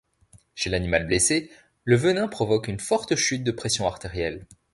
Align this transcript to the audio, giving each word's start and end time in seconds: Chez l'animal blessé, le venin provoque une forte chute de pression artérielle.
Chez 0.55 0.71
l'animal 0.71 1.05
blessé, 1.05 1.51
le 1.83 1.95
venin 1.95 2.27
provoque 2.27 2.67
une 2.69 2.79
forte 2.79 3.15
chute 3.15 3.43
de 3.43 3.51
pression 3.51 3.85
artérielle. 3.85 4.47